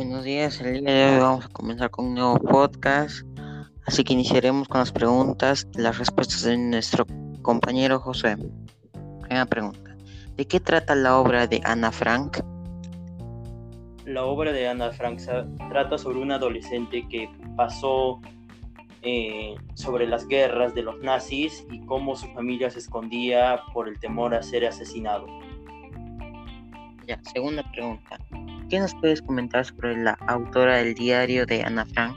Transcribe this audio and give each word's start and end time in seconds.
Buenos 0.00 0.24
días, 0.24 0.58
el 0.62 0.82
día 0.82 0.94
de 0.94 1.12
hoy 1.12 1.20
vamos 1.20 1.44
a 1.44 1.48
comenzar 1.50 1.90
con 1.90 2.06
un 2.06 2.14
nuevo 2.14 2.38
podcast, 2.38 3.20
así 3.84 4.02
que 4.02 4.14
iniciaremos 4.14 4.66
con 4.66 4.80
las 4.80 4.92
preguntas 4.92 5.68
y 5.74 5.82
las 5.82 5.98
respuestas 5.98 6.42
de 6.44 6.56
nuestro 6.56 7.04
compañero 7.42 8.00
José. 8.00 8.38
Primera 9.20 9.44
pregunta, 9.44 9.94
¿de 10.38 10.46
qué 10.46 10.58
trata 10.58 10.94
la 10.94 11.18
obra 11.18 11.46
de 11.46 11.60
Ana 11.64 11.92
Frank? 11.92 12.38
La 14.06 14.24
obra 14.24 14.52
de 14.52 14.68
Ana 14.68 14.90
Frank 14.90 15.20
trata 15.68 15.98
sobre 15.98 16.20
un 16.20 16.32
adolescente 16.32 17.06
que 17.06 17.28
pasó 17.54 18.22
eh, 19.02 19.54
sobre 19.74 20.06
las 20.06 20.26
guerras 20.26 20.74
de 20.74 20.82
los 20.82 20.98
nazis 21.00 21.66
y 21.70 21.78
cómo 21.80 22.16
su 22.16 22.26
familia 22.28 22.70
se 22.70 22.78
escondía 22.78 23.60
por 23.74 23.86
el 23.86 24.00
temor 24.00 24.34
a 24.34 24.42
ser 24.42 24.64
asesinado. 24.64 25.26
Ya, 27.06 27.20
segunda 27.34 27.62
pregunta. 27.70 28.18
¿Qué 28.70 28.78
nos 28.78 28.94
puedes 28.94 29.20
comentar 29.20 29.64
sobre 29.64 29.96
la 29.96 30.12
autora 30.28 30.76
del 30.76 30.94
diario 30.94 31.44
de 31.44 31.64
Ana 31.64 31.84
Frank? 31.86 32.16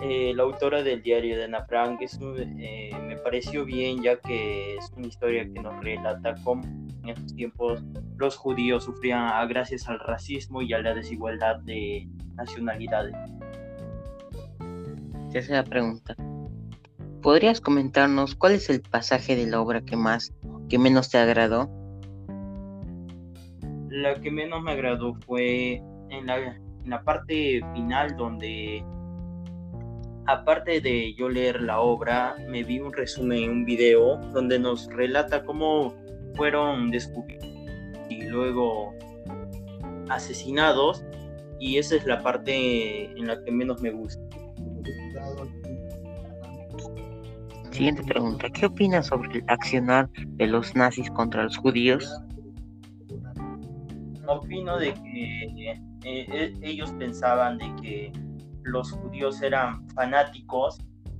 Eh, 0.00 0.34
la 0.34 0.42
autora 0.42 0.82
del 0.82 1.02
diario 1.02 1.38
de 1.38 1.44
Ana 1.44 1.64
Frank 1.64 2.02
es 2.02 2.18
eh, 2.36 2.90
me 3.06 3.16
pareció 3.16 3.64
bien 3.64 4.02
ya 4.02 4.20
que 4.20 4.76
es 4.76 4.92
una 4.94 5.06
historia 5.06 5.50
que 5.50 5.62
nos 5.62 5.82
relata 5.82 6.34
cómo 6.44 6.62
en 6.64 7.08
esos 7.08 7.34
tiempos 7.36 7.82
los 8.18 8.36
judíos 8.36 8.84
sufrían 8.84 9.48
gracias 9.48 9.88
al 9.88 9.98
racismo 9.98 10.60
y 10.60 10.74
a 10.74 10.82
la 10.82 10.92
desigualdad 10.92 11.60
de 11.60 12.06
nacionalidades. 12.34 13.14
Tercera 15.32 15.64
pregunta. 15.64 16.14
¿Podrías 17.22 17.62
comentarnos 17.62 18.34
cuál 18.34 18.52
es 18.52 18.68
el 18.68 18.82
pasaje 18.82 19.36
de 19.36 19.46
la 19.46 19.58
obra 19.58 19.80
que 19.80 19.96
más, 19.96 20.34
que 20.68 20.78
menos 20.78 21.08
te 21.08 21.16
agradó? 21.16 21.70
La 24.02 24.20
que 24.20 24.30
menos 24.30 24.62
me 24.62 24.72
agradó 24.72 25.14
fue 25.26 25.82
en 26.10 26.26
la, 26.26 27.02
parte 27.04 27.60
final 27.74 28.16
donde 28.16 28.82
aparte 30.26 30.80
de 30.80 31.14
yo 31.14 31.28
leer 31.28 31.62
la 31.62 31.80
obra, 31.80 32.36
me 32.48 32.62
vi 32.62 32.80
un 32.80 32.92
resumen, 32.92 33.50
un 33.50 33.64
video 33.64 34.16
donde 34.32 34.58
nos 34.58 34.86
relata 34.88 35.44
cómo 35.44 35.94
fueron 36.34 36.90
descubiertos 36.90 37.48
y 38.08 38.22
luego 38.22 38.94
asesinados 40.08 41.04
y 41.58 41.78
esa 41.78 41.96
es 41.96 42.06
la 42.06 42.22
parte 42.22 43.06
en 43.06 43.26
la 43.26 43.42
que 43.42 43.50
menos 43.50 43.80
me 43.82 43.90
gusta. 43.90 44.22
Siguiente 47.70 48.02
pregunta, 48.02 48.48
¿qué 48.50 48.66
opinas 48.66 49.06
sobre 49.06 49.38
el 49.38 49.44
accionar 49.46 50.08
de 50.10 50.46
los 50.46 50.74
nazis 50.74 51.10
contra 51.10 51.44
los 51.44 51.56
judíos? 51.56 52.12
Opino 54.28 54.78
de 54.78 54.94
que 54.94 55.42
eh, 55.42 55.82
eh, 56.04 56.54
ellos 56.62 56.92
pensaban 56.92 57.58
de 57.58 57.74
que 57.82 58.12
los 58.62 58.92
judíos 58.92 59.40
eran 59.42 59.88
fanáticos 59.90 60.78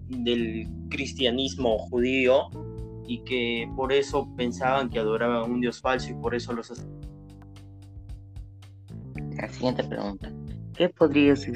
del 0.08 0.68
cristianismo 0.90 1.78
judío 1.78 2.48
y 3.06 3.24
que 3.24 3.70
por 3.74 3.92
eso 3.92 4.28
pensaban 4.36 4.90
que 4.90 4.98
adoraban 4.98 5.50
un 5.50 5.60
dios 5.60 5.80
falso 5.80 6.10
y 6.10 6.14
por 6.14 6.34
eso 6.34 6.52
los 6.52 6.72
La 9.36 9.48
siguiente 9.48 9.84
pregunta. 9.84 10.30
¿Qué 10.74 10.90
podrías 10.90 11.46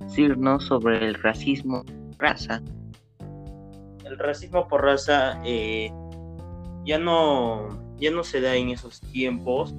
decirnos 0.00 0.64
sobre 0.64 1.08
el 1.08 1.14
racismo 1.14 1.84
por 1.84 2.18
raza? 2.18 2.62
El 4.04 4.18
racismo 4.18 4.68
por 4.68 4.82
raza 4.82 5.40
eh, 5.44 5.90
ya 6.84 6.98
no 6.98 7.68
ya 7.96 8.10
no 8.10 8.24
se 8.24 8.40
da 8.40 8.56
en 8.56 8.70
esos 8.70 9.00
tiempos 9.00 9.74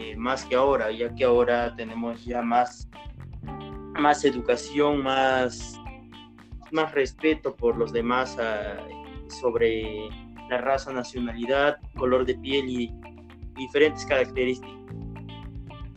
eh, 0.00 0.16
más 0.16 0.46
que 0.46 0.56
ahora, 0.56 0.90
ya 0.90 1.14
que 1.14 1.24
ahora 1.24 1.76
tenemos 1.76 2.24
ya 2.24 2.40
más, 2.40 2.88
más 3.98 4.24
educación, 4.24 5.02
más, 5.02 5.78
más 6.72 6.92
respeto 6.92 7.54
por 7.54 7.76
los 7.76 7.92
demás 7.92 8.38
ah, 8.40 8.78
sobre 9.28 10.08
la 10.48 10.58
raza, 10.58 10.90
nacionalidad, 10.90 11.76
color 11.98 12.24
de 12.24 12.34
piel 12.36 12.70
y 12.70 12.94
diferentes 13.56 14.06
características. 14.06 14.74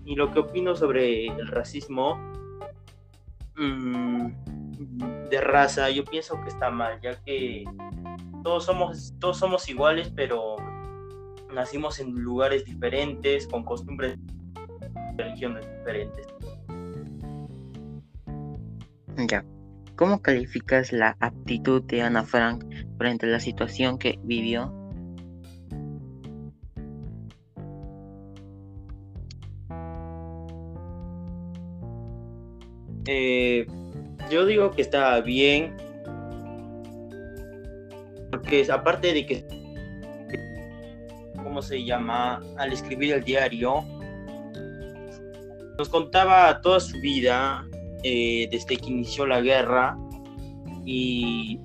Y 0.03 0.15
lo 0.15 0.29
que 0.31 0.39
opino 0.39 0.75
sobre 0.75 1.27
el 1.27 1.47
racismo 1.47 2.17
mm, 3.55 4.27
de 5.29 5.39
raza, 5.39 5.89
yo 5.91 6.03
pienso 6.03 6.35
que 6.41 6.49
está 6.49 6.69
mal, 6.69 6.99
ya 6.99 7.15
que 7.23 7.63
todos 8.43 8.65
somos, 8.65 9.13
todos 9.17 9.37
somos 9.37 9.69
iguales, 9.69 10.11
pero 10.13 10.57
nacimos 11.53 11.99
en 11.99 12.11
lugares 12.13 12.65
diferentes, 12.65 13.47
con 13.47 13.63
costumbres, 13.63 14.17
religiones 15.17 15.65
diferentes. 15.79 16.27
Ya. 19.27 19.45
¿Cómo 19.95 20.21
calificas 20.21 20.91
la 20.91 21.15
aptitud 21.19 21.83
de 21.83 22.01
Ana 22.01 22.23
Frank 22.23 22.65
frente 22.97 23.27
a 23.27 23.29
la 23.29 23.39
situación 23.39 23.99
que 23.99 24.19
vivió? 24.23 24.73
Eh, 33.05 33.67
yo 34.31 34.45
digo 34.45 34.71
que 34.71 34.81
está 34.81 35.19
bien, 35.21 35.75
porque 38.31 38.65
aparte 38.71 39.13
de 39.13 39.25
que 39.25 39.62
¿cómo 41.53 41.61
se 41.61 41.85
llama? 41.85 42.41
Al 42.57 42.73
escribir 42.73 43.13
el 43.13 43.23
diario, 43.23 43.85
nos 45.77 45.87
contaba 45.87 46.59
toda 46.61 46.79
su 46.79 46.99
vida 46.99 47.63
eh, 48.01 48.47
desde 48.49 48.75
que 48.75 48.89
inició 48.89 49.27
la 49.27 49.39
guerra 49.39 49.95
y 50.83 51.59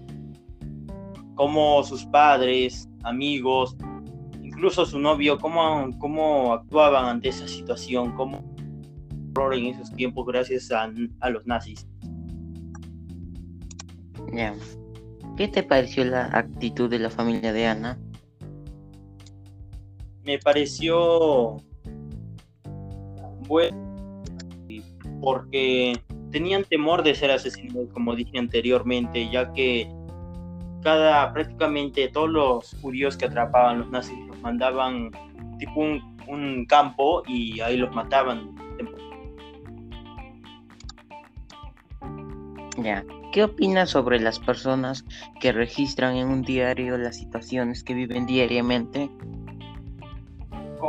cómo 1.36 1.82
sus 1.84 2.04
padres, 2.04 2.86
amigos, 3.02 3.78
incluso 4.42 4.84
su 4.84 4.98
novio, 4.98 5.38
cómo, 5.38 5.88
cómo 5.98 6.52
actuaban 6.52 7.06
ante 7.06 7.30
esa 7.30 7.48
situación, 7.48 8.14
cómo 8.14 8.44
en 9.54 9.66
esos 9.68 9.90
tiempos 9.94 10.26
gracias 10.26 10.70
a, 10.70 10.90
los 11.30 11.46
nazis. 11.46 11.86
¿Qué 15.38 15.48
te 15.48 15.62
pareció 15.62 16.04
la 16.04 16.26
actitud 16.26 16.90
de 16.90 16.98
la 16.98 17.08
familia 17.08 17.54
de 17.54 17.66
Ana? 17.68 17.98
Me 20.28 20.38
pareció 20.38 21.56
bueno 23.46 24.22
porque 25.22 25.98
tenían 26.30 26.64
temor 26.64 27.02
de 27.02 27.14
ser 27.14 27.30
asesinados, 27.30 27.88
como 27.94 28.14
dije 28.14 28.38
anteriormente, 28.38 29.30
ya 29.30 29.50
que 29.54 29.90
cada 30.82 31.32
prácticamente 31.32 32.08
todos 32.08 32.28
los 32.28 32.76
judíos 32.82 33.16
que 33.16 33.24
atrapaban 33.24 33.78
los 33.78 33.90
nazis 33.90 34.18
los 34.26 34.38
mandaban 34.42 35.10
tipo 35.58 35.80
un, 35.80 36.66
campo 36.66 37.22
y 37.26 37.60
ahí 37.60 37.78
los 37.78 37.90
mataban. 37.94 38.54
Ya. 42.76 43.02
¿Qué 43.32 43.44
opinas 43.44 43.90
sobre 43.90 44.20
las 44.20 44.38
personas 44.38 45.06
que 45.40 45.52
registran 45.52 46.16
en 46.16 46.28
un 46.28 46.42
diario 46.42 46.98
las 46.98 47.16
situaciones 47.16 47.82
que 47.82 47.94
viven 47.94 48.26
diariamente 48.26 49.10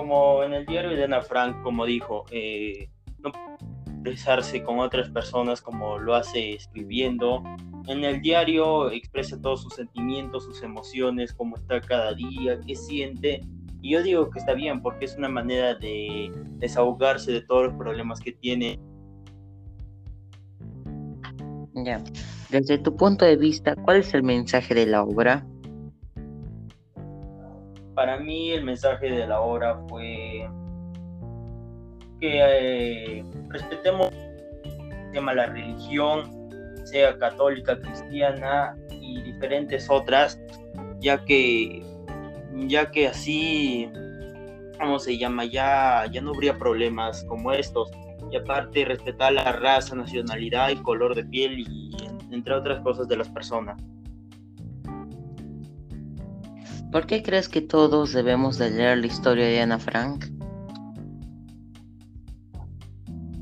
como 0.09 0.43
en 0.43 0.53
el 0.53 0.65
diario 0.65 0.89
de 0.95 1.03
Ana 1.03 1.21
Frank, 1.21 1.61
como 1.61 1.85
dijo, 1.85 2.25
eh, 2.31 2.89
no 3.19 3.31
expresarse 3.85 4.63
con 4.63 4.79
otras 4.79 5.07
personas 5.09 5.61
como 5.61 5.99
lo 5.99 6.15
hace 6.15 6.53
escribiendo. 6.53 7.43
En 7.87 8.03
el 8.03 8.19
diario 8.19 8.89
expresa 8.89 9.39
todos 9.39 9.61
sus 9.61 9.75
sentimientos, 9.75 10.45
sus 10.45 10.63
emociones, 10.63 11.31
cómo 11.31 11.57
está 11.57 11.79
cada 11.79 12.15
día, 12.15 12.59
qué 12.65 12.75
siente. 12.75 13.41
Y 13.83 13.91
yo 13.91 14.01
digo 14.01 14.31
que 14.31 14.39
está 14.39 14.53
bien 14.53 14.81
porque 14.81 15.05
es 15.05 15.15
una 15.15 15.29
manera 15.29 15.75
de 15.75 16.31
desahogarse 16.57 17.31
de 17.31 17.41
todos 17.41 17.67
los 17.67 17.75
problemas 17.75 18.19
que 18.19 18.31
tiene. 18.31 18.79
Ya. 21.75 22.03
Desde 22.49 22.79
tu 22.79 22.95
punto 22.95 23.25
de 23.25 23.35
vista, 23.35 23.75
¿cuál 23.75 23.97
es 23.97 24.11
el 24.15 24.23
mensaje 24.23 24.73
de 24.73 24.87
la 24.87 25.03
obra? 25.03 25.45
Para 27.99 28.17
mí 28.17 28.51
el 28.51 28.63
mensaje 28.63 29.11
de 29.11 29.27
la 29.27 29.41
obra 29.41 29.77
fue 29.89 30.49
que 32.21 32.39
eh, 32.39 33.25
respetemos 33.49 34.09
la 35.13 35.45
religión, 35.47 36.49
sea 36.85 37.17
católica, 37.17 37.77
cristiana 37.77 38.73
y 38.89 39.21
diferentes 39.23 39.89
otras, 39.89 40.39
ya 41.01 41.25
que 41.25 41.83
ya 42.69 42.89
que 42.89 43.09
así 43.09 43.91
¿cómo 44.79 44.97
se 44.97 45.17
llama? 45.17 45.43
Ya, 45.43 46.05
ya 46.09 46.21
no 46.21 46.31
habría 46.31 46.57
problemas 46.57 47.25
como 47.25 47.51
estos. 47.51 47.91
Y 48.31 48.37
aparte 48.37 48.85
respetar 48.85 49.33
la 49.33 49.51
raza, 49.51 49.93
nacionalidad 49.93 50.69
y 50.69 50.77
color 50.77 51.15
de 51.15 51.25
piel 51.25 51.59
y 51.59 51.91
entre 52.31 52.53
otras 52.53 52.79
cosas 52.79 53.09
de 53.09 53.17
las 53.17 53.27
personas. 53.27 53.75
¿Por 56.91 57.05
qué 57.05 57.21
crees 57.23 57.49
que 57.49 57.61
todos 57.61 58.13
debemos 58.13 58.57
de 58.57 58.71
leer 58.71 58.97
la 58.97 59.07
historia 59.07 59.45
de 59.45 59.61
Ana 59.61 59.79
Frank? 59.79 60.25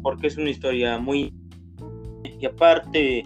porque 0.07 0.27
es 0.27 0.37
una 0.37 0.49
historia 0.49 0.99
muy... 0.99 1.33
Y 2.39 2.45
aparte 2.45 3.25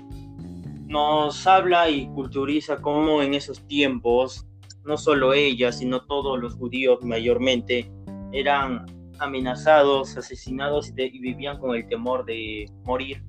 nos 0.88 1.46
habla 1.46 1.88
y 1.92 2.08
culturiza 2.08 2.78
cómo 2.78 3.22
en 3.22 3.36
esos 3.36 3.62
tiempos, 3.68 4.48
no 4.84 4.98
solo 4.98 5.32
ella, 5.34 5.72
sino 5.72 6.02
todos 6.08 6.40
los 6.40 6.56
judíos 6.56 7.04
mayormente, 7.04 7.92
eran 8.32 8.88
amenazados, 9.20 10.18
asesinados 10.18 10.90
y, 10.90 11.20
vivían 11.20 11.60
con 11.60 11.76
el 11.76 11.88
temor 11.88 12.26
de 12.26 12.66
morir 12.84 13.24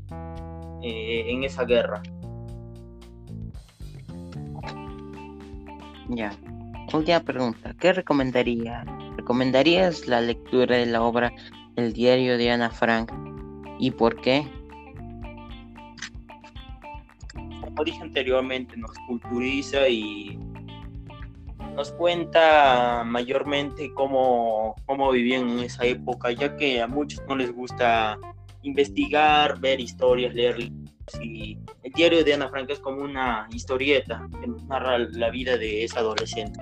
eh, 0.83 1.25
en 1.29 1.45
esa 1.45 1.67
guerra. 1.67 2.03
Ya. 6.09 6.33
Última 6.93 7.21
pregunta. 7.21 7.75
¿Qué 7.81 7.95
recomendaría? 7.95 8.85
¿Recomendarías 9.17 10.07
la 10.09 10.21
lectura 10.21 10.77
de 10.77 10.85
la 10.85 11.03
obra 11.03 11.33
El 11.75 11.95
diario 11.95 12.37
de 12.37 12.51
Ana 12.51 12.69
Frank? 12.69 13.11
¿Y 13.79 13.93
por 13.93 14.21
qué? 14.21 14.47
Como 17.63 17.85
dije 17.85 18.03
anteriormente, 18.03 18.77
nos 18.77 18.93
culturiza 19.07 19.89
y 19.89 20.39
nos 21.75 21.93
cuenta 21.93 23.05
mayormente 23.07 23.91
cómo, 23.95 24.75
cómo 24.85 25.11
vivían 25.13 25.49
en 25.49 25.61
esa 25.61 25.87
época, 25.87 26.31
ya 26.33 26.55
que 26.57 26.83
a 26.83 26.87
muchos 26.87 27.23
no 27.27 27.37
les 27.37 27.55
gusta 27.55 28.19
investigar, 28.61 29.59
ver 29.61 29.81
historias, 29.81 30.35
leer. 30.35 30.71
Y 31.23 31.59
el 31.83 31.93
diario 31.95 32.23
de 32.23 32.35
Ana 32.35 32.51
Frank 32.51 32.69
es 32.69 32.81
como 32.81 33.03
una 33.03 33.49
historieta 33.51 34.29
que 34.41 34.47
narra 34.69 34.99
la 34.99 35.31
vida 35.31 35.57
de 35.57 35.85
esa 35.85 36.01
adolescente. 36.01 36.61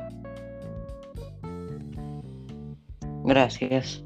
Gracias. 3.25 4.05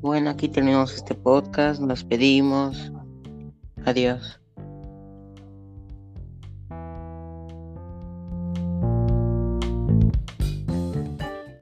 Bueno, 0.00 0.30
aquí 0.30 0.48
terminamos 0.48 0.94
este 0.94 1.14
podcast. 1.14 1.80
Nos 1.80 2.04
pedimos. 2.04 2.92
Adiós. 3.84 4.40